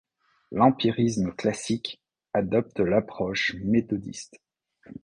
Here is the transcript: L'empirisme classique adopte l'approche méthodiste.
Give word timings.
L'empirisme 0.51 1.31
classique 1.31 2.01
adopte 2.33 2.79
l'approche 2.79 3.55
méthodiste. 3.63 4.41